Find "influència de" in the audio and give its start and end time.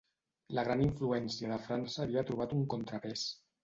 0.85-1.61